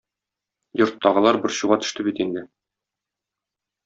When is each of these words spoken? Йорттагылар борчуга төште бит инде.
Йорттагылар 0.79 1.37
борчуга 1.43 1.77
төште 1.83 2.05
бит 2.07 2.21
инде. 2.25 2.43